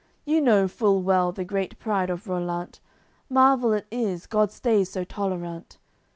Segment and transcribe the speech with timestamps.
[0.25, 2.79] You know full well the great pride of Rollant
[3.29, 5.77] Marvel it is, God stays so tolerant.